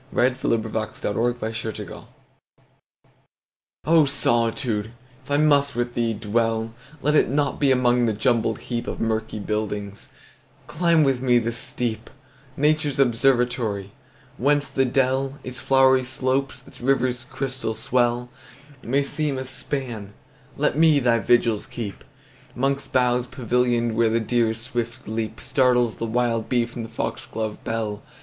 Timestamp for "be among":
7.59-8.07